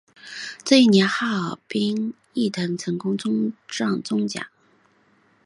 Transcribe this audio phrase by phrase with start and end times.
[0.63, 4.47] 这一年哈尔滨毅腾成功冲上中甲。